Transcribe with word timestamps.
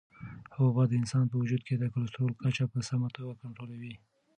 حبوبات 0.55 0.87
د 0.89 0.93
انسان 1.01 1.23
په 1.29 1.35
وجود 1.41 1.61
کې 1.67 1.75
د 1.77 1.83
کلسترولو 1.93 2.39
کچه 2.43 2.63
په 2.73 2.79
سمه 2.89 3.07
توګه 3.15 3.33
کنټرولوي. 3.41 3.95